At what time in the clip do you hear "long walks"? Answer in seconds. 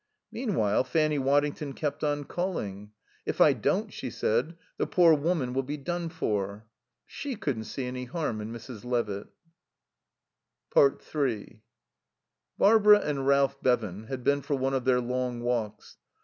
14.99-15.97